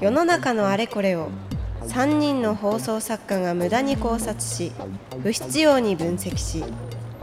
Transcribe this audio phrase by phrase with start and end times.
[0.00, 1.30] 世の中のあれこれを
[1.82, 4.72] 3人の放送作家が無駄に考察し
[5.22, 6.64] 不必要に分析し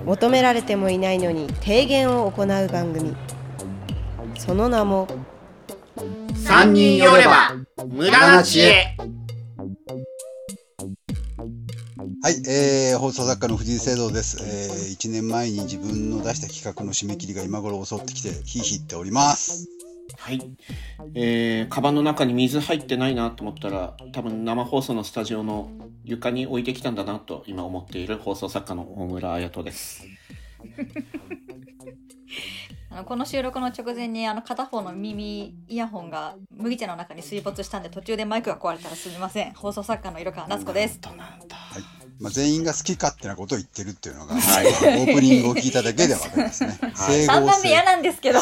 [0.06, 3.16] 求められてもいないのに提言を行う番組。
[4.40, 5.08] その名も
[6.36, 7.56] 三人寄れば
[7.88, 8.98] 無駄な知恵。
[12.24, 19.68] はい、えー、放送作家の藤井聖堂です、えー、1年前に自分の出した企画の締め切りが今頃襲ってきてヒーヒーっております
[20.18, 20.42] はい。
[21.16, 25.72] えー、カバンの中に水入ってないなと思ったら、多分生放送のスタジオの
[26.04, 30.06] 床に置いてきたんだなと今思っている放送作家の大村彩人です。
[32.90, 41.56] あのこの収録の直前にあの片方の耳イヤホンが麦茶の中に水没したんで途中でマイクが壊れたらすみません放送作家の色川夏子ですなんだなんだ。
[41.56, 46.78] はいまあ、全員が好き勝手なことを言ってるっていうのが、はいオープニングを聞いただけでわかりますね。
[46.80, 48.40] はい整3合性番目嫌なんですけど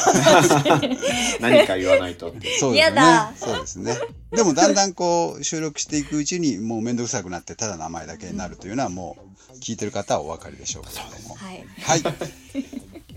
[1.40, 2.28] 何か言わないと。
[2.28, 3.38] そうです嫌だね。
[3.38, 3.98] そうですね。
[4.32, 9.18] でもだんだんこう収録していくうちにもうめんどくさくなってただ名前だけになるというのはも
[9.54, 11.36] う聞いてる方はお分かりでしょうけれども。
[11.36, 12.02] はいはい。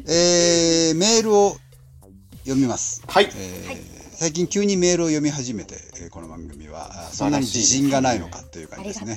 [0.07, 1.57] えー、メールを
[2.45, 3.03] 読みます。
[3.09, 3.25] はい。
[3.25, 3.92] えーはい
[4.23, 9.17] 最近急にメールを読み始めて、えーこの番組はあそんなに自信がないのかという感じですね。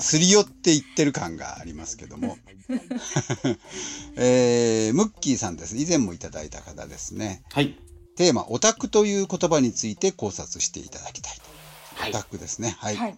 [0.00, 2.36] すり寄って言ってる感がありますけども。
[4.18, 5.76] えー、ムッキーさんです。
[5.76, 7.44] 以前もいただいた方ですね。
[7.52, 7.78] はい。
[8.16, 11.38] テーマ、オタクという言葉について考察していただきたい。
[11.94, 12.74] はいオタクですね。
[12.80, 12.96] はい。
[12.96, 13.16] はい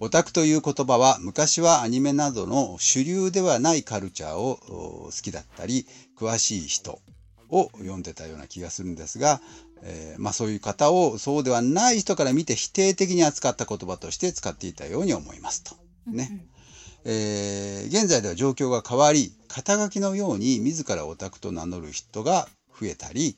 [0.00, 5.86] オタクという言葉は昔はアニメなどの主流ではないカルチャーをお好きだったり、
[6.18, 7.02] 詳しい人
[7.48, 9.40] を読んでたような気がするんですが、
[9.82, 15.76] えーまあそういう方をそうではない人から見て否定的に扱った言葉として使っていたように思いますと。
[16.06, 16.46] ね。
[17.04, 23.36] えー現在では状況が変わり、肩書きのように自らオタクと名乗る人が増えたり、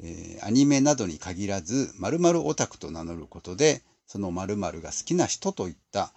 [0.00, 6.12] えーアニメなどに限らず、〇〇オタクと名乗ることで、その〇〇が好きな人といった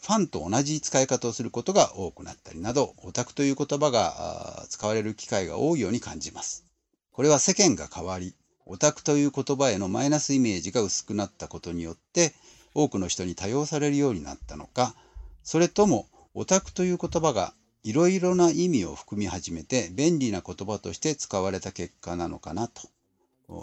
[0.00, 6.64] ファンと同じ使い方をすることが多くなったりなど、オタクという言葉が使われる機会が多いように感じます。
[7.12, 8.34] これは世間が変わり、
[8.68, 12.32] オタクという言葉へのマイナスイメージが薄くなったことによって、
[12.74, 14.94] 多くの人に多用されるようになったのか、
[15.42, 22.88] それともオタクという言葉がいろいろな意味を含み始めて便利な言葉として使われた結果なのかなと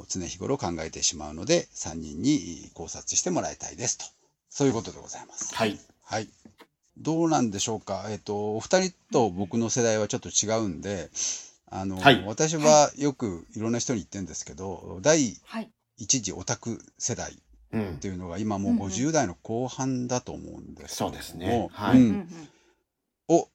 [0.10, 4.06] 常日頃考えてしまうので3人に考察してもらいたいですと
[4.50, 5.54] そういうことでございます。
[5.54, 5.78] はい。
[6.02, 6.30] はい。
[6.98, 8.06] どうなんでしょうか。
[8.08, 11.10] えっ、と、お二人と僕の世代はちょっと違うんで、
[11.72, 12.24] あの、はい。
[12.26, 15.70] 私はよくいろんな人に言ってるんですけど、第はい。
[15.98, 17.36] 一次オタク世代っ
[17.72, 17.98] うん。
[17.98, 18.08] て。
[18.08, 18.88] いうのが今もううんうん。
[18.88, 21.06] 50代の後半だと思うんですけど。
[21.06, 21.70] もそうですね。
[21.72, 22.00] はい。
[22.00, 22.30] うん
[23.28, 23.50] を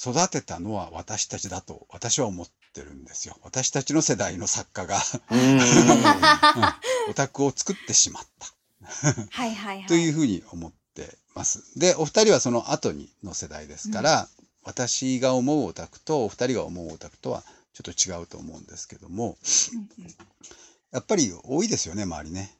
[0.00, 3.36] 育てたのは私たちだと私は思ってるんですよ。
[3.42, 4.96] 私たちの世代の作家が。
[4.96, 7.10] うーん。
[7.10, 8.46] オタクを作ってしまった。
[9.30, 9.86] はいはいはい。
[9.86, 11.78] というふうに思ってます。
[11.78, 14.28] で、お二人はその後にの世代ですから、
[14.64, 17.42] 私が思うオタクとお二人が思うオタクとは
[17.72, 19.36] ちょっと違うと思うんですけども、
[19.72, 20.10] うんうん。
[20.92, 22.56] やっぱり多いですよね、周りね。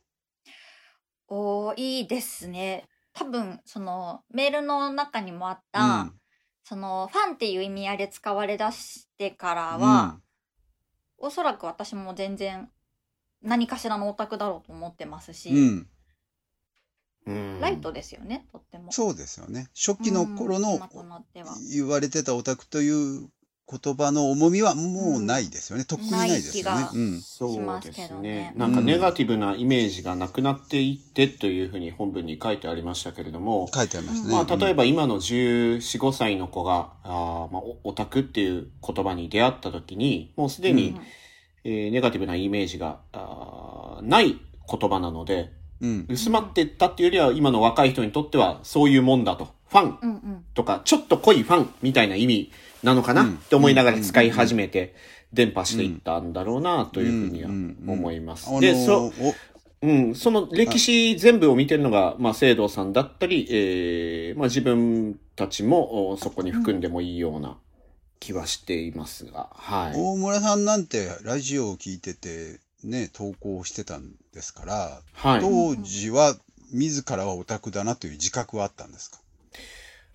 [1.28, 2.88] 多いですね。
[3.14, 6.12] 多分そのメールの中にもあった、うん。
[6.62, 10.19] そのファンっていう意味合いで使われだしてからは、
[11.19, 12.70] おそらく私も全然
[13.41, 15.88] 何かしらのオタクだろうと思ってますし、うん、うん
[17.26, 18.92] ライトですよねとっても。
[18.92, 19.68] そうですよね。
[19.74, 20.78] 初期の頃の
[21.72, 23.28] 言われてたオタクという
[23.66, 25.86] 言葉の重みはもうないですよね。
[25.86, 27.20] とっくにないですよねうん。
[27.22, 28.28] そうしますですけどね。
[28.28, 34.32] ねなんかネガティブなイメージがなくなっていってというふうに本文に書いてありましたけれども、書いてありますね。
[34.34, 41.00] まあ、例えば、ば今の14、5歳の子が、あーまあ、おオタクっていう言葉に出会った時に、もうすでに、うん
[41.66, 44.36] えーネガティブなイメージがあーない
[44.68, 46.06] 言葉なので、うん。
[46.08, 49.48] 薄まっていったっていうよりは、今の若い人にとってはそういうもんだと。
[49.68, 49.98] ファン。
[50.02, 52.52] うんうんとか、ちょっと濃いファンみたいな意味
[52.82, 53.34] なのかなうん。
[53.34, 54.94] って思いながら使い始めて、
[55.32, 58.48] 伝播していったんだろうなというふうには思います。
[58.48, 59.12] あので、そ、お。
[59.82, 67.58] うん、その歴史全部を見てるのが、まあ、聖堂さんだったり、えーまあ、自分たちもおそこに含んでもいいような
[68.19, 69.93] 気はしていますが、はい。
[69.94, 75.40] 大村さんなんてラジオを聞いててね投稿してたんですから、はい。
[75.40, 76.36] 当時は
[76.72, 79.19] 自らはオタクだなという自覚はあったんですか？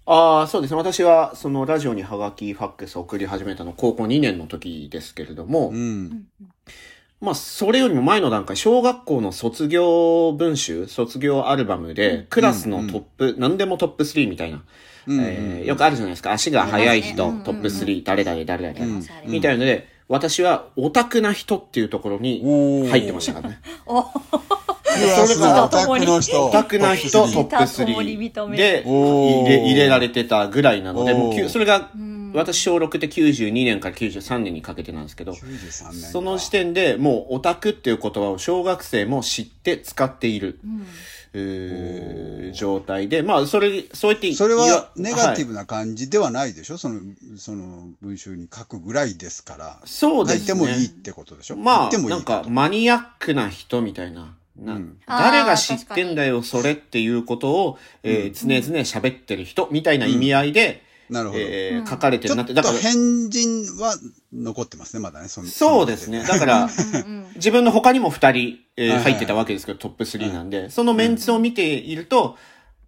[0.06, 0.78] ああ、そうですね。
[0.78, 6.26] 私は、そのラジオにハガキ、ファックスを送り始めたの高校2年の時ですけれども、うん。
[7.22, 14.64] まあ、それよりも前の段階、小学校の卒業文集、卒業アルバムで、クラスのトップ、何でもトップ3みたいな、
[15.06, 16.32] うんえーよくあるじゃないですか。
[16.32, 19.04] 足が速い人、うんトップ3、誰々、誰々、うん。
[19.32, 23.60] みたいので、私はオタクな人っていうところに入ってましたからね。
[23.86, 26.48] おうわすごいオタクの人。
[26.48, 36.08] オタクな人トップトップ共に認3めで入れ入れられてたぐらいなので、もうそれがうん私小6で92年から93年にかけてなんですけど、93年か。
[36.12, 40.86] その時点でもうオタクっていう言葉を小学生も知って使っている、うん
[41.34, 47.00] うー状態で、まあそれ、そうやってそれはネガティはいブな感じではないでしょ、その、
[47.38, 49.80] その文集に書くぐらいですから。
[49.86, 50.48] そうですね。
[50.48, 51.56] 書いてもいいってことでしょ？
[51.56, 54.36] まあ、いいなんか、マニアックな人みたいな。
[54.58, 61.42] なうん誰が知ってんだよ、それっていうことを、えー常々喋ってる人みたいな意味合いで、なるほど。
[61.42, 62.54] うんえー書かれてるなって。
[62.54, 63.96] だからと、変人は
[64.34, 65.28] 残ってますね、まだね。
[65.28, 66.24] そのそうですね。
[66.24, 72.38] だから、うんうん自分の他にも二人、えー入ってたわけですけど、トップ3なんで、そのメンツを見ていると、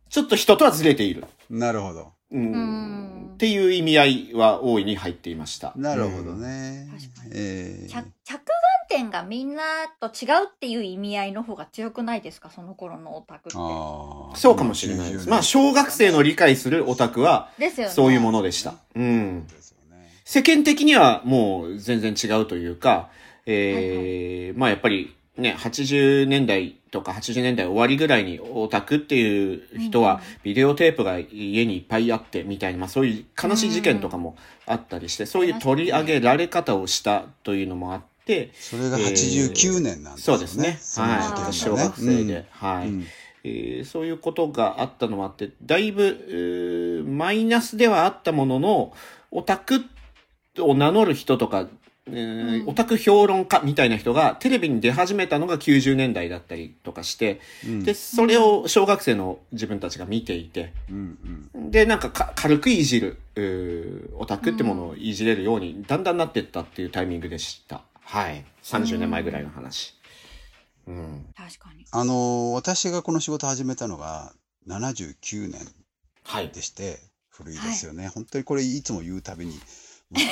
[0.09, 1.25] ちょっと人とはずれている。
[1.49, 2.11] なるほど。
[2.31, 5.73] うんうんっていう意味合いは大いに入っていました。
[5.75, 6.87] なるほどね。
[6.91, 8.41] 確かにえー着着眼
[8.91, 9.63] 点がみんな
[9.99, 12.49] と違うっていう意味合いの方が強くないですか？
[12.49, 13.51] その頃のオタクって。
[13.51, 15.29] そうかもしれないです。
[15.29, 17.49] まあ、小学生の理解するオタクは。
[17.89, 18.75] そういうものでした。
[18.95, 19.47] うん。
[19.47, 20.09] ですよね。
[20.25, 23.09] 世間的にはもう全然違うというか、
[23.45, 34.35] えーまあやっぱりね、80年代とか80年代終わりぐらいにオタクっていう人はビデオテープが家にいっぱいあってみたいな、まあそういう悲しい事件とかも
[34.67, 38.10] あったりして、そういう取り上げられ方をしたというのもあって、
[38.53, 40.37] それが89年なんですよね。
[40.37, 40.79] そうですね。
[41.03, 41.53] はい。
[41.53, 43.05] 小学生で、はい、うん
[43.43, 48.93] えーそういうことがあったのもあって、だいぶ、マイナスではあったものの、
[49.31, 49.83] オタク
[50.59, 51.67] を名乗る人とか、
[52.07, 63.17] えーうんオタク評論家みたいな人がテレビに出始めたのが90年代だったりとかして、うんで、それを小学生の自分たちが見ていて、うんうんで、なんかか軽くいじる、
[64.17, 67.81] オタクってものをいじれるようにだんだんなっていったっていうタイミングでした。
[68.11, 68.43] はい。
[68.63, 69.95] 30年前ぐらいの話。
[70.85, 71.25] うん。
[71.33, 71.85] 確かに。
[71.91, 74.33] あのー私がこの仕事始めたのが
[74.67, 75.61] 79年
[76.25, 76.49] はい。
[76.49, 76.99] でして、
[77.29, 78.09] 古いですよね。
[78.09, 79.59] 本当にこれいつも言うたびに、も
[80.11, 80.29] うね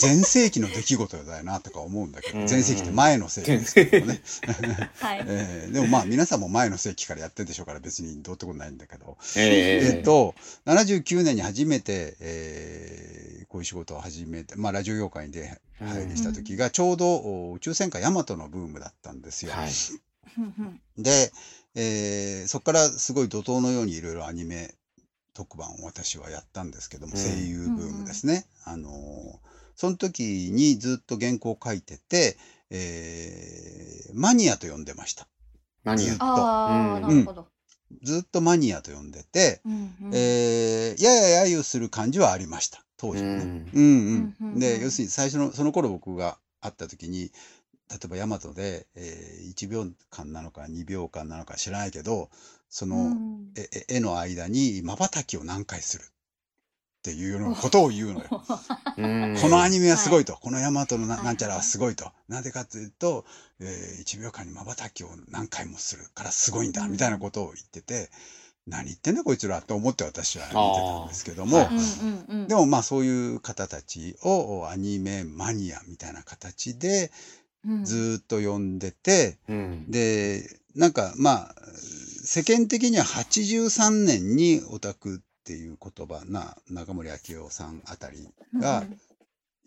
[0.00, 4.20] 前世紀の出来事だよなとか思うんだけど、うん前世紀って前の世紀ですけどね。
[5.00, 5.18] はい。
[5.26, 10.36] えーでもまあ皆さんも前の世紀からやってるでしょうから別にどうってことないんだけど、ええっと、
[10.66, 15.48] 79年に初めて、えーこういう仕事を始めて、まあラジオ業界に出
[15.80, 19.52] 入りした時がちょうどお宇宙戦艦ヤマトのブームだったんですよ。
[19.52, 19.70] はい。
[20.98, 21.32] で、
[21.74, 24.74] えーそこからすごい怒涛のようにいろいろアニメ
[25.34, 28.46] 特番を私はやったんですけども、うん声優ブームですね。
[28.64, 28.92] あのー
[29.78, 32.38] その時にずっと原稿を書いてて、
[32.70, 35.26] えーマニアと呼んでました。
[35.84, 36.18] マニアずっ。
[36.18, 37.46] とああ、うんなるほど。
[38.02, 42.82] ずっとマニアと呼んでて、うんうんえーやや揶揄する感じはありました。
[42.96, 43.36] 当時はね。
[43.36, 43.40] うん。
[43.40, 43.66] うんうん。
[43.72, 44.58] うんうんうん。
[44.58, 47.30] で、要するに最初の、その頃僕が会った時に、
[47.88, 52.30] 例えばヤマトで、えー1秒間なのか2秒間なのか知らないけど、
[52.68, 53.52] その、うん。
[53.56, 56.06] ええ絵の間に瞬きを何回するっ
[57.02, 58.42] ていうようなことを言うのよ。
[58.98, 59.38] うん。
[59.40, 61.24] このアニメはすごいと、このヤマトのなはい。
[61.26, 62.10] なんちゃらはすごいと。
[62.28, 63.24] なぜかというと、
[63.60, 66.92] え1秒間に瞬きを何回もするからすごいんだ、うん。
[66.92, 68.10] みたいなことを言ってて、
[68.66, 72.48] 何言ってんだこいつらと思って私は見てたんですけども、あーうんうんうん。
[72.48, 77.10] でもまあそういう方たちをアニメマニアみたいな形で
[77.66, 79.90] うん、ずーっと呼んでて、うん。
[79.90, 80.42] で、
[80.74, 81.54] なんかまあ、
[82.24, 88.28] 世間的には83年にオタクっていう言葉な、中森明夫さんあたり
[88.60, 88.84] が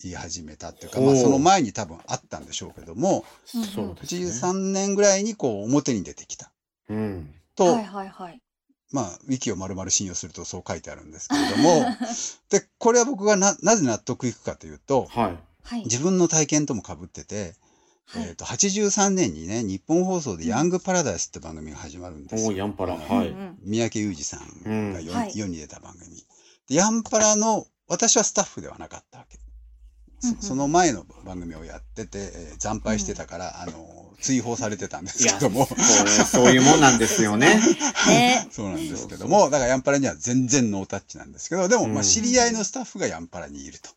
[0.02, 4.26] 言い始めたっていうか、ほうまあその前に多分あったんでしょうけども、そうですね。
[4.26, 6.52] 83年ぐらいにこう表に出てきた。
[6.90, 7.34] うん。
[7.56, 8.42] と、はいはいはい。
[8.92, 11.86] まあ、ウィキを丸々信用するとそう書いてあるんですけれども、
[12.50, 15.38] で、これは僕がな、なぜ納得いくかというと、はい。
[15.64, 15.84] はい。
[15.84, 17.56] 自分の体験とも被ってて、
[18.06, 22.58] はいえっ、と、83年にね、日本放送でヤングパラダイスって番組が始まるんですおー、よ。
[22.58, 22.96] ヤンパラ。
[22.96, 23.36] うんはい。
[23.62, 26.26] 三宅裕二さんが世,、うんはい世に出た番組。
[26.68, 29.38] でヤンパラの、私はスタッフではなかったわけ。
[30.24, 30.36] うんうん。
[30.42, 37.60] そその前の番組をやってて、えー惨敗してたから、あの、追放されてたんですけども、そうねそういうもんなんですよね。
[38.08, 38.48] ね。
[38.52, 42.04] そうなんですけども、だからヤンパラには全然ノータッチなんですけど、でも、まあ、うん。
[42.04, 43.90] 知り合いのスタッフがヤンパラにいると。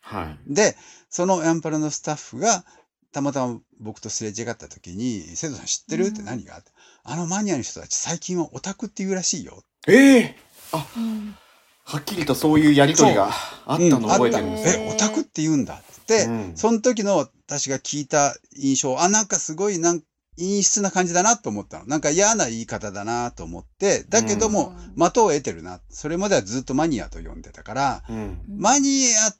[0.00, 0.54] はい。
[0.54, 0.76] で、
[1.10, 2.64] そのヤンパラのスタッフが、
[3.12, 6.06] たまたま僕とすれ違った時に、生徒さん知ってる？
[6.06, 6.60] って何が、
[7.04, 9.62] あのマニアの人たち最近はオタクって言うらしいよ。
[9.86, 10.36] ええ
[10.72, 11.36] あ、うん
[11.84, 13.30] はっきりとそういうやりとりが
[13.66, 14.78] あったのを覚えてるんです。
[14.78, 16.52] へーえ、オタクって言うんだって、うん。
[16.56, 20.02] その時の私が聞いた印象、あ、なんかすごいなん
[20.36, 21.86] 陰湿な感じだなと思ったの。
[21.86, 25.10] なんか嫌な言い方だなと思って、だけども、うん。
[25.10, 25.80] 的を得てるな。
[25.90, 28.40] それまではずっとマニアと呼んでたから、うん。
[28.48, 29.34] マニア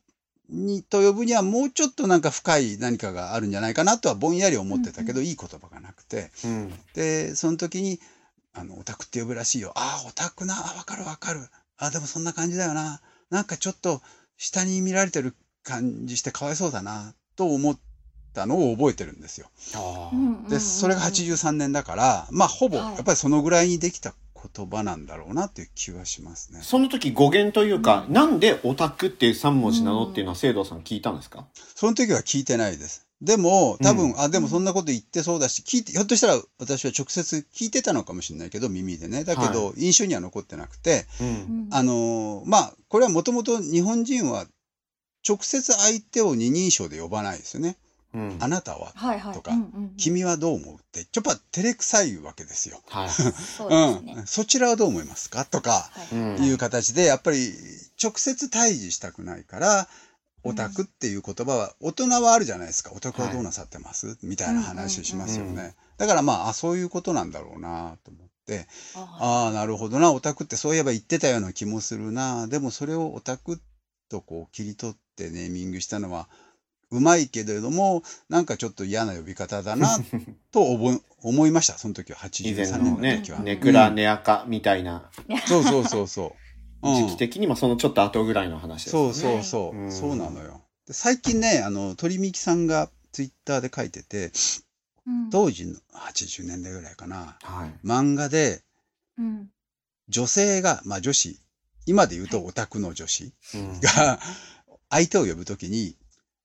[0.51, 6.31] にと呼ぶにはもうちょっとなんか深い何かがあるんじゃないかなとはぼんやり思ってたけど、いい言葉がなくて。
[6.45, 6.75] うん。
[6.95, 8.01] でその時に
[8.53, 9.73] あのオタクって呼ぶらしいよ。
[9.77, 10.55] ああオタクな。
[10.55, 11.41] あわかるわかる
[11.85, 13.01] あでもそんな感じだよな。
[13.31, 14.01] なんかちょっと
[14.37, 15.35] 下に見られてる
[15.65, 17.79] 感じしてかわいそうだなと思っ
[18.35, 19.49] たのを覚えてるんですよ。
[20.49, 22.95] でそれが83年だからまあほぼはい。
[22.95, 24.15] やっぱりそのぐらいにできた
[24.57, 26.61] 言葉なんだろうなっていう気はしますね。
[26.63, 31.47] その時語源というか、なんでオタクっていう3文字なのっていうのは、聖堂さん聞いたんですか？
[31.77, 33.07] その時は聞いてないです。
[33.23, 39.23] でも、多分、うんあ、でもそんなこと言ってそうだし、聞いて、ひょっとしたら私は直接聞いてたのかもしれないけど、耳でね。
[39.23, 41.69] だけど、印象には残ってなくて、うん。
[41.71, 44.47] あのーまあ、これはもともと日本人は
[45.27, 47.77] 直接相手を二人称で呼ばないですよね。
[48.13, 48.37] うん。
[48.41, 49.35] あなたは、はいはい。
[49.35, 52.81] とかうんうんうん君はどう思うって、ちょっと照れくさいわけですよ。
[52.89, 53.09] はい。
[53.09, 53.23] そ
[53.69, 54.15] うですね。
[54.19, 54.27] うん。
[54.27, 55.45] そちらはどう思いますか？
[55.45, 57.55] とか、はいうんいう形で、やっぱり
[58.03, 59.89] 直接対峙したくないから、
[60.45, 62.93] オタクっていう言葉は、大人はあるじゃないですか。
[62.95, 65.51] オタクはどうなさってます、みたいな話をしますよね。
[65.51, 72.49] うんうんだからまああ、そういうことなんだろうなと思って、あああ、なるほどな、オタクってそういえば言ってたような気もするな。
[72.49, 73.61] でもそれをオタク
[74.09, 76.29] とこう切り取ってネーミングしたのは、
[76.91, 79.97] うまいけれども、なんかちょっと嫌な呼び方だな、
[80.51, 81.79] と思い思いました。
[81.79, 85.09] その時は以前83のね年の時は。、ネクラ、ネアカみたいな、
[85.47, 86.42] そうそうそうそう。
[86.83, 86.95] うん。
[87.09, 89.15] 時期的にもそのちょっと後ぐらいの話ですそうよね。
[89.15, 89.87] そうそう、う。
[89.87, 89.93] ん。
[89.93, 90.61] そうなのよ。
[90.87, 94.33] で最近ね、あの、鳥みきさんがツイッターで書いてて、
[95.07, 95.31] うん。
[95.31, 97.87] 当時の80年代ぐらいかな、はい。
[97.87, 98.63] 漫画で
[99.19, 99.49] うん。
[100.09, 101.39] 女性が、まあ女子、
[101.87, 103.81] 今で言うとオタクの女子うん。
[103.81, 104.19] が、
[104.91, 105.97] 相手を呼ぶときに、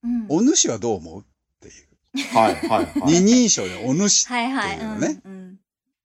[0.04, 0.26] うん。
[0.30, 1.24] お主はどう思うっ
[1.60, 3.12] ていう、はい、はい、はい。
[3.12, 5.22] 二人称でお主ってはいうのね、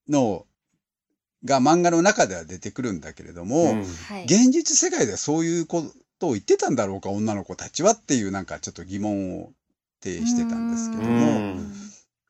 [0.09, 0.47] の
[1.45, 3.85] が漫画の中では出てくるんだけれども、うん。
[3.85, 4.25] はい。
[4.25, 5.85] 現実世界ではそういうこ
[6.19, 9.53] とを言ってたんだろうか、女の子たちはっていうなんかちょっと疑問を
[10.03, 11.73] 呈してたんですけどうも、ん。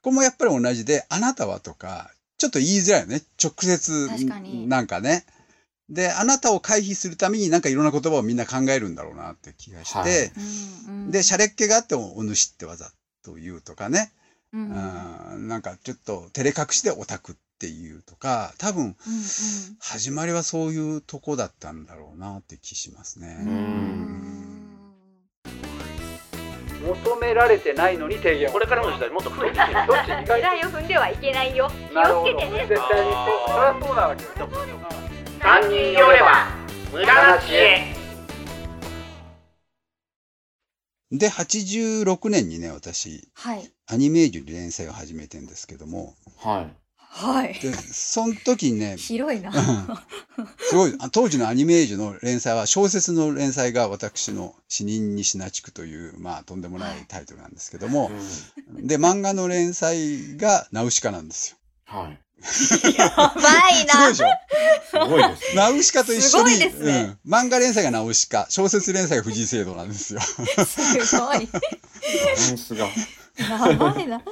[0.02, 3.22] これもやっぱり同じで、あなたはとか、ちょっと言いづらいよね。
[3.42, 4.08] 直接
[4.66, 5.24] なんかね。
[5.88, 10.32] で、あなたを回避するためになんかいろんな言葉をみんな考えるんだろうなって気がして、はい。
[10.88, 11.10] うんうん。
[11.10, 12.90] で、シャレっ気があってもお主ってわざ
[13.22, 14.10] と言うとかね、
[14.52, 15.34] うんうん。
[15.34, 15.48] うん。
[15.48, 18.94] なんかちょっと照れ隠しでオタクっていうとか、多分うん
[19.78, 23.36] 始まりはそういうとこだったんだろうなって気しますね。
[26.84, 28.50] 求められてないのに提言。
[28.50, 31.70] これからの時代もっと増えてどっち意外狙いを踏んではいけないよ。
[31.92, 32.66] 気をつけてね。
[32.66, 33.46] 絶対にそう。
[33.46, 34.48] そりゃそうなわけよ。
[35.40, 36.48] 三人寄れば
[36.92, 37.94] 無駄な知恵
[41.12, 43.70] で、86年にね、私、はい。
[43.86, 46.81] アニメージュに連載を始めてんですけども、はい。
[47.14, 47.58] はい。
[47.60, 49.52] で、その時にね、広いな。
[50.58, 58.10] すごい、あ当時のアニメージュの連載は、小説の連載が私の死人にシナ地区という、まあ、とんでもないタイトルなんですけども、
[58.80, 61.58] で、漫画の連載がナウシカなんですよ。
[61.84, 62.18] はい。
[62.96, 63.34] やば
[63.70, 63.92] いな。
[63.92, 64.26] すごいでしょ？
[64.90, 65.54] すごいです。
[65.54, 66.72] ナウシカと一緒に、ね
[67.24, 70.20] うん、漫画連載がナウシカ、小説連載が藤井聖堂なんですよ。
[70.20, 71.46] すごい。
[71.46, 71.60] バ
[72.48, 72.88] ランスが。
[73.36, 74.22] やばいな。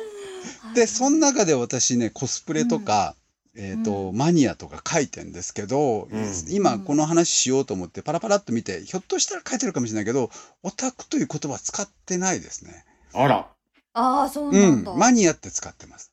[0.75, 3.15] で、その中で私ね、コスプレとか、
[3.57, 10.31] えっ、と、マニアとか書いてんですけど、うん今この話しようと思ってパラパラっと見て、ひょっとしたら書いてるかもしれないけど、
[10.63, 12.85] オタクという言葉は使ってないですね。
[13.13, 13.49] あら。
[13.93, 16.13] ああ、そううなんだ。、んマニアって使ってます。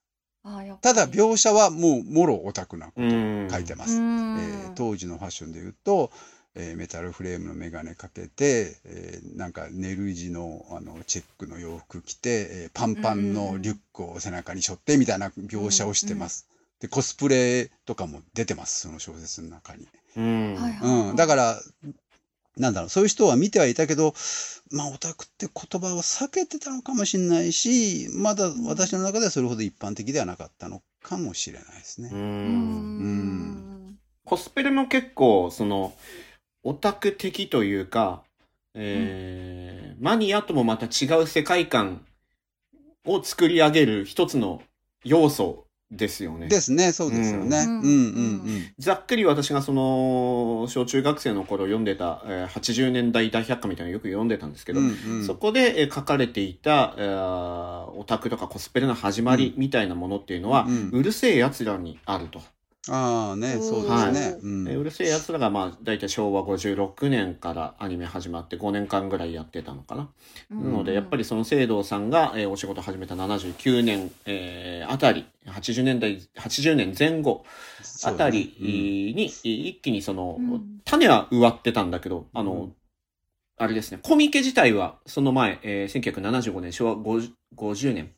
[0.82, 3.48] ただ描写はもうもろオタクなことうん。
[3.52, 3.98] 書いてまうす。
[3.98, 6.12] えんー当時のファッションで言うと、
[6.58, 16.48] えーメタルフレームのメガネかけて、えーなんかネル地のあのチェックの洋服着て、えーパンパンのリュックを背中に背負ってみたいな描写をしてます。
[16.80, 19.88] でコスプレとかも出てますその小説の中に。
[20.16, 20.22] う
[21.14, 21.16] ん。
[21.16, 21.62] だから
[22.58, 24.16] なんだろうそういう人は見てはいたけど
[24.72, 32.10] まあオタクって言葉を避けてたのかもしれないしまだ私の中ではそれほど一般的ではなかったのかもしれないですね。
[32.12, 32.16] う。
[32.16, 33.98] うんん。
[34.28, 35.94] コスプレも結構、その、
[36.70, 38.24] オタク的というか、
[38.74, 42.06] えーマニアともまた違う世界観
[43.06, 44.62] を作り上げる一つの
[45.04, 46.48] 要素ですよね。
[46.50, 46.92] ですね。
[46.92, 47.58] そうですよね。
[47.66, 47.88] ううんんうんう
[48.60, 48.74] ん。
[48.78, 55.26] ざっくり私がその、小中学生の頃読んでた、えー80年代大百科みたいなのよく読んでたんですけど、うんうん。
[55.26, 61.02] そこでえー書かれていた、えーオタクとかコスプレの始まりみたいなものっていうのは、ううん。
[61.02, 62.42] るせえ奴らにあると。
[62.90, 63.62] ああね、うん。
[63.62, 63.96] そうですね。
[63.96, 64.34] はい。
[64.42, 64.64] うん。
[64.66, 70.10] でうるせえ奴らが、まあ、大体昭和56年からアニメ始まって5年間ぐらいやってたのかな。
[70.50, 77.44] なので、やっぱりその聖堂さんが、えーお仕事始めた79年、えーあたり、80年代、80年前後
[78.04, 78.74] あたりそうだね。
[78.74, 80.82] に、一気にその、うん。
[80.86, 82.72] 種は植わってたんだけど、あの、
[83.58, 88.12] あれですね、コミケ自体は、その前、えー1975年、昭和50 50年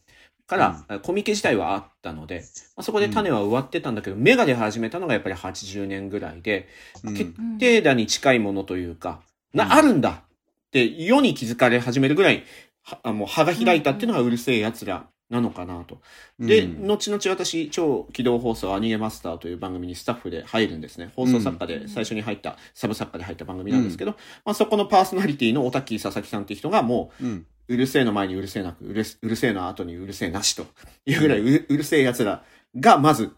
[0.50, 2.40] から、えーコミケ自体はあったので、
[2.76, 6.68] まあ、そこで種は植わってたんだけど、芽が出始めたのがやっぱり80年ぐらいで、
[7.04, 7.14] うん。
[7.14, 9.22] 決定打に近いものというか、
[9.54, 9.60] うん。
[9.60, 12.44] な、あるんだって世に気づかれ始めるぐらい、
[12.82, 16.02] はあもう葉が開いたっていうのがうるせえ奴らなのかなと。
[16.40, 16.88] で、うん。
[16.88, 21.12] 後々私、超機動放送アニメマスターという番組にスタッフで入るんですね。
[21.16, 24.12] 放送作家で最初に入った、サブ作家で入った番組なんですけど、
[24.44, 27.46] まあそこのパーソナリティのオタッキー佐々木さんっていう人がもうん。
[27.70, 30.66] う、るせえの前にうるせえなく、うるうるせえの後にうるせえなしと
[31.06, 32.44] いうぐらいううるせえ奴ら
[32.76, 33.32] がまず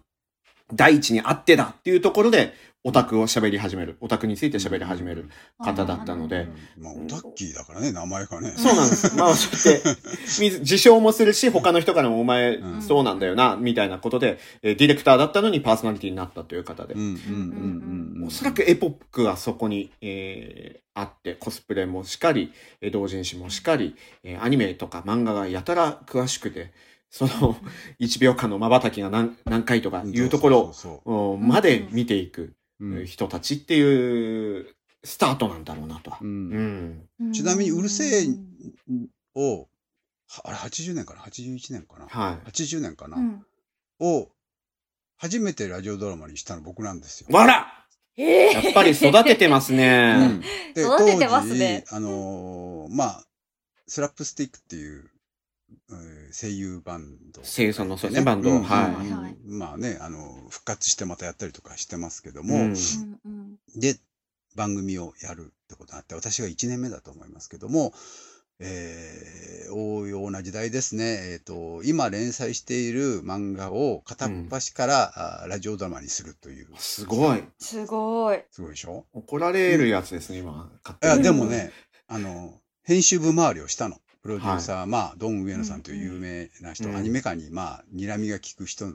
[0.74, 3.98] 第一にあってだっていうところで、オタクを喋り始める。
[4.02, 6.48] オタクについて喋り始める方だったので、
[6.80, 8.54] まあ、オタッキーだからね、名前がね。
[8.58, 9.16] そうなんです。
[9.16, 10.02] まあ、そうやって、
[10.40, 16.96] み 自称もするし、他の人からもお前、うんそうなんだよな、みたいなことで、えーディレクターだったのにパーソナリティになったという方で。
[16.96, 18.28] うんうんうんうん。
[18.28, 26.74] おそらくエポックはそこに、えーあって、コスプレもしかり、えー同人誌もしかり、えーアニメとか漫画がやたら詳しくて、
[27.12, 27.56] その
[28.02, 30.50] 1秒間の瞬きが何何回とかいうとこ
[31.06, 32.54] ろまで見ていく
[33.06, 36.12] 人たちっていうスタートなんだろうなと。
[37.34, 38.28] ちなみに、うるせえ
[39.36, 39.68] を、
[40.28, 42.50] はあれ、80年かな ?81 年かなはい。
[42.50, 43.46] ?80 年かな、うん
[44.00, 44.30] を、
[45.18, 47.28] 初めてラジオドラマにしたの僕なんですよ。
[47.32, 47.86] わら
[48.18, 50.42] えやっぱり育ててますね。
[50.74, 53.28] で 育ててますね当時、あのーまあ、
[53.88, 55.12] スラップスティックっていう、
[55.92, 62.76] えー声優バンド、声優さんのそうねバンドうんはいうんはいまあね、あの、復活してまたやったりとかしてますけども、うんうん
[63.26, 63.98] うんで、
[64.56, 67.94] 番組をやるってことになって、私が1年目だと思いますけども、
[68.64, 71.32] えー、応用な時代ですね。
[71.34, 76.68] えっ、と、今連載している漫画を片っ端から、あラジオドラマにするという。
[76.78, 77.44] すごい。
[77.58, 78.44] すごい。
[78.52, 79.06] すごいでしょ？
[79.14, 80.72] 怒られるやつですね、今。
[80.86, 81.72] 勝いや、でもね、
[82.08, 84.00] あの、編集部回りをしたの。
[84.22, 86.96] プロデューサー、まあ、ドン・上野さんという有名な人、うん。
[86.96, 88.94] アニメ界に、まあ、睨みが利く人で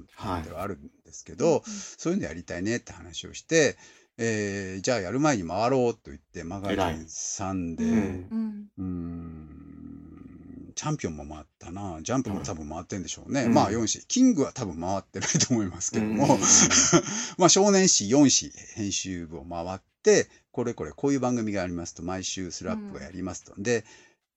[0.52, 3.76] はあるんですけど、そういうのやりたいねって話をして、
[4.18, 8.66] えーじゃあやる前に回ろうと言って、マガジンさんで、うん。
[8.78, 10.72] うん。
[10.74, 11.98] チャンピオンも回ったな。
[12.02, 13.42] ジャンプも多分回ってんでしょうね。
[13.42, 13.54] うん。
[13.54, 14.06] まあ4誌。
[14.06, 16.40] キングは多分回ってないと思いますけども、うん。
[17.38, 23.54] まあ少年誌4誌編集部を回って、これこれこういう番組がありますと、毎週スラップがやりますと。
[23.58, 23.84] で、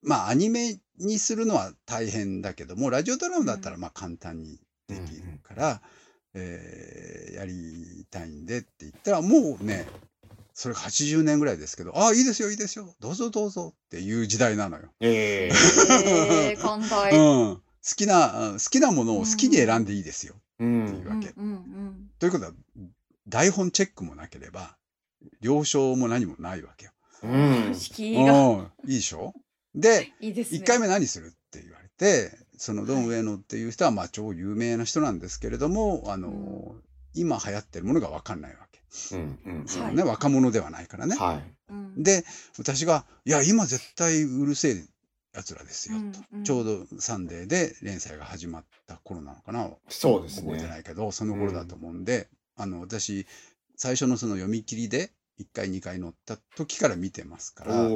[0.02, 5.82] まあアニメにするのは大変だけども、ラジオドラマだったらまあ簡単にできるから、
[6.34, 9.88] えーやりたいんでって言ったら、もうね、
[10.54, 14.90] それが80年ぐらいですけど、ああ、いいですよ、いいですよ、どうぞどうぞっていう時代なのよ。
[15.00, 17.16] えええー、寛大。
[17.16, 17.56] うん。
[17.56, 17.62] 好
[17.96, 20.36] きな、うん好きなものを好きに選んでいいですよ。
[20.60, 20.64] う。
[20.64, 20.68] ってい
[21.02, 21.34] うんわけ。
[21.38, 22.52] うんうんということは、
[23.28, 24.76] 台本チェックもなければ、
[25.40, 26.92] 了承も何もないわけよ。
[27.24, 27.32] うん
[27.68, 27.76] うん。。
[27.76, 28.72] 敷居がうん。
[28.86, 29.34] いいでしょ？
[29.76, 30.60] で、 いいですね。
[30.60, 36.76] 1回目何するって言われて、そのドン・上野っていう人は、まあ超有名な人なんですけれども、あの、
[37.14, 38.82] 今流行ってるものがわかんないわけ。
[39.16, 39.40] うん。
[39.46, 39.68] うん。
[39.68, 41.16] そのね、若者ではないからね。
[41.16, 41.56] はい。
[41.70, 42.24] うんで、
[42.58, 44.86] 私が、いや、今絶対うるせえ
[45.34, 46.02] 奴らですよ、と。
[46.02, 49.70] うんうんちょうどサンデーで連載が始まった頃なのかな。
[49.90, 50.82] そうです覚えてなね。
[50.82, 53.28] いけど、その頃だと思うんで、あの、私、
[53.76, 57.90] 最初のその読み切りで、1回2回載った時から見てますから。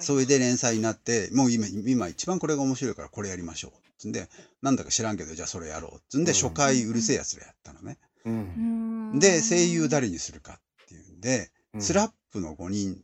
[0.00, 3.72] それで連載になって、もう今、今一番これが面白いからこれやりましょう。
[3.98, 4.28] つんで、
[4.62, 6.00] なんだか知らんけど、じゃあそれやろう。
[6.08, 7.98] つんで、うん初回うるせえやつらやったのね。
[8.24, 8.30] う。
[8.30, 10.54] うんんで、声優誰にするか
[10.84, 13.02] っていうんで、うんスラップの5人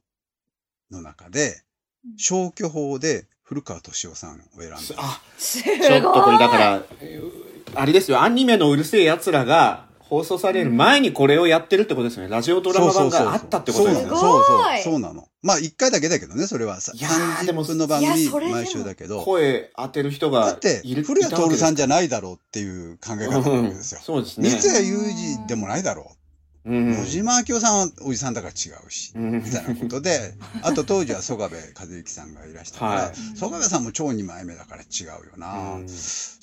[0.90, 1.62] の中で
[2.05, 4.76] うん、消去法で古川敏夫さんを選んだ。
[4.96, 5.81] あ、すごい。
[5.81, 12.29] ちょっとこれだから、えーあれですよ、アニメのうるせえ奴らが放送される前にこれをやってるってことですよね。
[12.29, 14.09] ラジオドラマ版があったってことですよね。
[14.11, 15.27] そうそうそうすごいそうなの。
[15.40, 16.83] まあ、一回だけだけどね、それは。
[16.83, 19.22] さいやーでも30分の番組毎週だけど。
[19.22, 24.03] 声当てる人がだっている、古谷徹さんじゃゃないだろうっていう考え方なわけですよ。
[24.03, 24.51] そうですね。
[24.51, 26.16] 三谷裕二でもないだろう。
[26.64, 35.77] うん野島明夫さんはおじさんだから違うし、うんみたいなことで、 あと当時は曽我部和幸さんがいらしたから、はい曽我部さんも超二枚目だから違うよな。
[35.77, 35.94] うんじ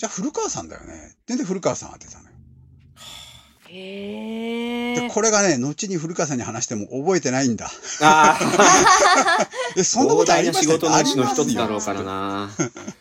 [0.02, 1.16] ゃあ古川さんだよね。
[1.28, 2.29] で、で古川さん当てたのよ。
[3.72, 5.10] で。
[5.10, 7.70] これがね、後に古川さんに話しても覚えてないんだ。
[8.02, 8.40] あ
[9.76, 12.50] え、 あ、そんなことありました壮大な仕事のうちの一つだろうからな。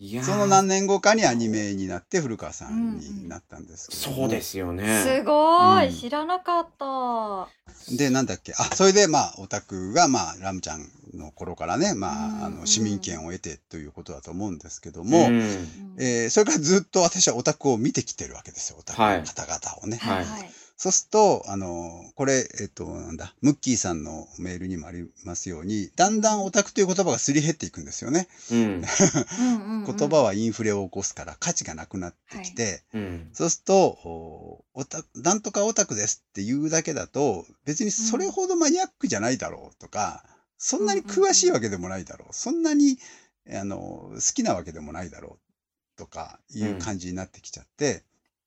[0.00, 0.24] いやー。
[0.24, 4.10] その何年後かにアニメになって古川さんになったんですけど。
[4.12, 5.22] もそうですよすね。
[5.24, 5.94] ごい、うん。
[5.94, 7.48] 知らなかった。
[7.96, 12.60] で、なんだっけ、あ、それで、まあ、オタクが、まあ、ラムちゃんの頃からね、まあ、あうん。
[12.60, 15.96] の、市民権を得てということだと思うんですけども、うん。
[15.98, 19.18] えーそれからずっと私はオタクを見てきてるわけですよ、オタクはい。
[19.20, 19.98] の方々をね。
[19.98, 20.24] はい。
[20.24, 20.50] はい。
[20.80, 28.28] そうすると、あの、これ、えっと、なんだ、ムッキーさんのメールにもありますように、だんだんオタクという言葉がすり減っていくんですよね。
[29.86, 33.28] 言葉はインフレを起こすから価値がなくなってきて、うん。
[33.34, 40.24] そうすると、おオタなんとかオタクですって言うだけだと、別にそれほどマニアックじゃないだろうとか、
[40.56, 42.32] そんなに詳しいわけでもないだろう。
[42.32, 42.96] そんなに、
[43.52, 48.02] あの、好きなわけでもないだろうとかいう感じになってきちゃって、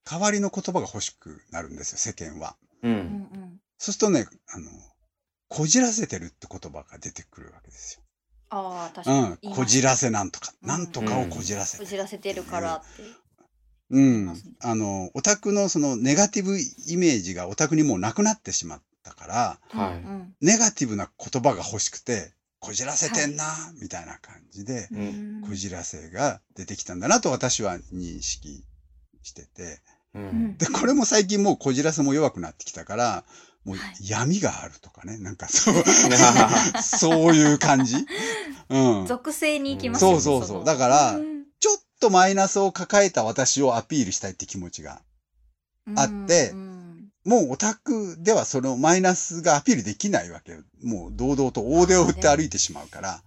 [0.06, 2.56] 代わりの言葉が欲しくなるんですよ、世間は。
[2.82, 2.88] う。
[2.88, 4.70] うんんそうするとね、あの、
[5.50, 8.00] こじらせてるって言葉が出てくるわけです
[8.50, 9.22] ああ確よ。
[9.24, 9.56] かに、うん。
[9.56, 13.04] こじらせなんとか、うんなんとかをこじらせてるこじらせてるからって
[13.90, 14.36] うん。
[14.62, 23.46] あの、オタクのそのネガティブイメージがオタクにもうなくなってしまったから、はいうんうんネガティブな言葉が欲しくて、こじらせてんな、
[23.82, 24.96] みたいな感じで、う。
[24.96, 28.64] うんんこじらせが出てきたんだなと私は認識
[29.22, 29.82] してて。
[30.16, 30.20] う。
[30.20, 33.24] うんんで、これも最近もうこじらせも弱くなってきたから、
[33.66, 35.84] もうはい闇があるとかね、なんかそう、
[36.84, 37.96] そういう感じ
[38.70, 39.06] うん。
[39.08, 40.58] 属性に行きますそようそうそう。
[40.60, 45.02] のだから、うんちょっとマイナスを抱えた私をアピールしたいって気持ちが
[45.96, 50.58] あってうんもうオタクではそのマイナスがアピールできないわけよ。
[50.84, 53.10] もう堂々と大手を振って歩いてしまうから。
[53.12, 53.24] だか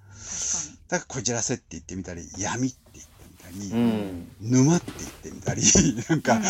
[0.98, 3.15] らこじらせって言ってみたり、闇って言って
[3.56, 4.28] みたり、うん。
[4.40, 5.62] 沼って言ってみたり、
[6.08, 6.40] なんか、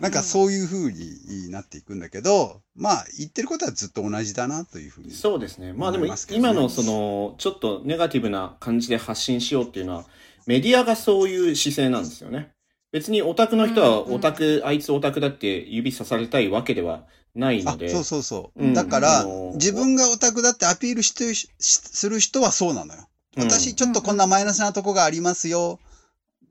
[0.00, 5.10] なんかうそういう風になっていくんだけど、まあ言ってることはずっと同じだなというふうに。
[5.10, 5.72] そうですね。
[5.72, 10.04] まあでも今のそのちょっとネガティブな感じで発信しようっていうのは
[10.46, 12.52] メディアがそういう姿勢なんですよね。
[12.92, 17.88] 別にオタクの人はうんうんオタク、あいつオタクだって指さされたいわけではないあので。
[17.88, 18.64] そうそうそう。
[18.64, 23.00] うんだから、あの自分がオタクだってアピールしてしする人はそうなのよ。
[23.36, 25.80] うん私ちょっとこんなマイナスなとこがありますよ。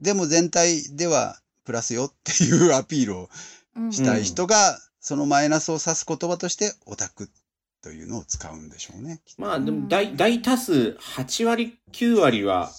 [0.03, 3.29] でも全体ではプラスよっていうアピールを
[3.75, 7.29] にしたい人が、そのマイナスを指す言葉としてオタク
[7.81, 9.21] というのを使うんでしょうね。
[9.37, 12.69] まあでも大大多数8割9割は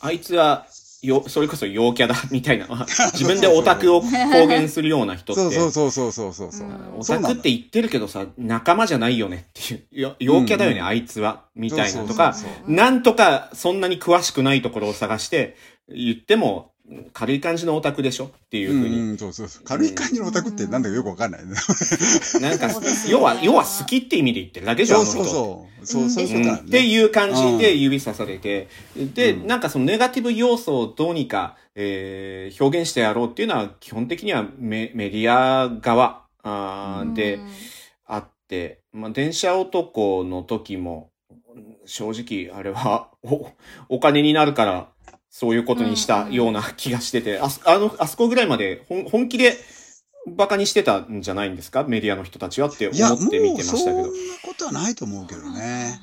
[0.00, 0.66] あいつは
[1.02, 2.66] よそれこそ陽キャだ みたいな
[3.12, 5.42] 自分でオタクを公言するような人って。
[5.42, 6.68] そうそうそうそうそうそう。
[6.68, 6.70] う。
[6.70, 10.86] んオタクって言ってるけどさ、仲間じゃないよねっていう、よ陽キャだよね、うん。
[10.86, 12.34] あいつは、みたいなとか
[12.66, 15.56] なんとかそんなに詳しくないところを探して
[15.88, 16.72] 言っても、
[17.12, 18.98] 軽い感じのオタクでしょっていうふうに。
[18.98, 19.64] うんうん、そうそうそう。
[19.64, 21.54] 軽い感じのオタクってなんだかよくわかんないね。
[22.40, 25.34] なんかそうです、ね要は、 要は好きって意味で言ってるだけじゃん、あそうの人。
[25.34, 25.86] そうそう。
[25.86, 37.38] そう、うんそういうっていう感じで指さされて、で、うんなんかそのネガティブ要素をどうにか、えー表現してやろうっていうのは、基本的にはメメディア側あーで、
[38.06, 41.10] あって、まあ、電車男の時も、
[41.84, 43.50] 正直、あれは、お、
[43.88, 44.88] お金になるから、
[45.30, 49.56] そういうことにしたような気がしてて、あそ、あの、あそこぐらいまで本本気で
[50.26, 51.84] バカにしてたんじゃないんですか？
[51.84, 54.04] メディアの人たちはって思って見てうましたけど。
[54.04, 54.12] そんな。
[54.42, 56.00] ことはないと思うけどね。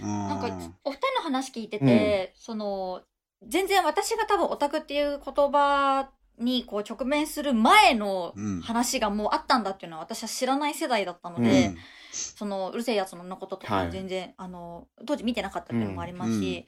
[0.00, 0.08] うん。
[0.08, 0.46] なんか
[0.84, 3.02] お二人の話聞いてて、その
[3.46, 8.60] 全然私が多分オタクっていう言葉にこう直面する前のうん。
[8.60, 11.78] 話がもうあったんだっていうのは私は知らない世代だったのうで、ん。
[12.12, 13.86] そのうるせえやつのこととかはい。
[13.86, 16.64] も全然、あの当時見てなかったっていうのもありますし、うん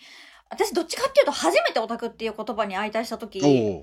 [0.51, 3.81] 私どっちかっていうと初めてオタクっていう言葉に相対した時憧れ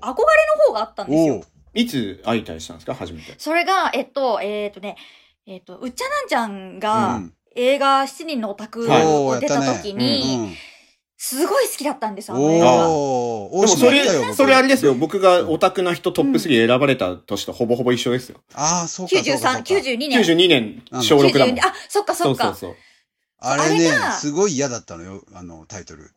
[0.68, 1.42] 方があったんですよ。
[1.74, 2.94] いつ相対したんですか？
[2.94, 3.34] 初めて。
[3.38, 4.96] それがえっとえっ、とね
[5.46, 10.54] えっ、とうっちゃなんちゃんが、うん映画七人のオタクはいを出た時うに、ん
[11.16, 12.88] すごい好きだったんです、あの映画が。
[12.90, 14.94] おおでもそれそれあれですよ。
[14.94, 18.42] 僕がオタクな人トップ3選ばれた年とほぼほぼ一緒ですよ。
[18.54, 19.38] ああ、そうか、そうか。
[19.38, 20.20] そう93、か92年。
[20.20, 21.60] 92年小6だもん92。
[21.62, 22.44] あ、そっかそっか。
[22.44, 22.76] そうそうそう。
[23.38, 26.10] あれねすごい嫌だったのよ、あの、タイトルが。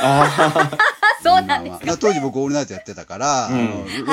[0.00, 0.70] ああ、
[1.22, 1.86] そうなんですか。
[1.86, 4.06] まあ当時僕オールナイトやってたから、うんあのロケの現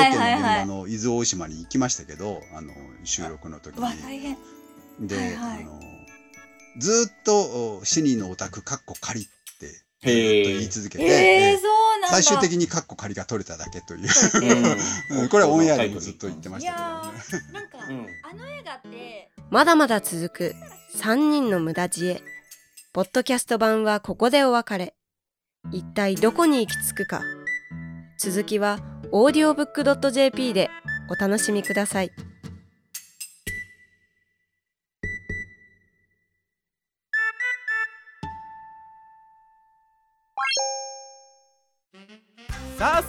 [0.44, 2.74] 場の伊豆大島に行きましたけど、あの、
[3.04, 4.02] 収録の時うわ、に。
[4.02, 4.38] 大変。
[5.00, 5.80] で、はいはいあの、
[6.78, 9.41] ずーっと、おシニのオタク、カッコ仮って、
[10.04, 12.22] ずーっと言い続けて、えええそうなんだ。
[12.22, 14.02] 最終的にカッコ仮が取れただけという。
[14.02, 17.20] ーうんこれはオンエアでもずっと言ってまいしたけどやね。
[17.50, 20.56] ー、なんか、うんあの映画って、まだまだ続く
[20.98, 22.22] 3人の無駄知恵。
[22.94, 24.96] ポッドキャスト版はここでお別れ。
[25.72, 27.22] 一体どこに行き着くか。
[28.20, 28.80] 続きは
[29.12, 30.70] audiobook.jp で
[31.10, 32.12] お楽しみください。